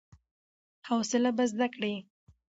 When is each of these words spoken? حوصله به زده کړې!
حوصله 0.87 1.31
به 1.37 1.43
زده 1.51 1.67
کړې! 1.73 1.93